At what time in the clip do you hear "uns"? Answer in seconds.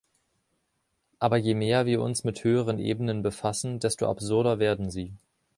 2.01-2.23